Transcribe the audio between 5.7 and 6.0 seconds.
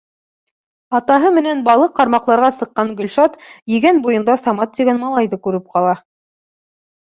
ҡала.